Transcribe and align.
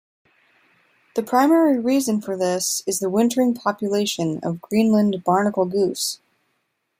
The 1.15 1.21
primary 1.21 1.77
reason 1.77 2.21
for 2.21 2.35
this 2.35 2.81
is 2.87 2.97
the 2.97 3.09
wintering 3.11 3.53
population 3.53 4.39
of 4.41 4.59
Greenland 4.59 5.23
barnacle 5.23 5.65
goose. 5.67 6.19